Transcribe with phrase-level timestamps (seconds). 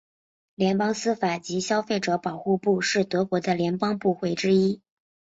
[0.55, 4.81] 联邦司法及消费者保护部是德国的联邦部会之一。